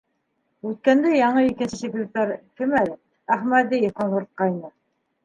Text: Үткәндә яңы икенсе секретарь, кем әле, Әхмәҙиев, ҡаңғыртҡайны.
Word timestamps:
Үткәндә 0.67 1.11
яңы 1.15 1.43
икенсе 1.49 1.77
секретарь, 1.81 2.31
кем 2.61 2.73
әле, 2.79 2.97
Әхмәҙиев, 3.37 3.95
ҡаңғыртҡайны. 4.01 4.73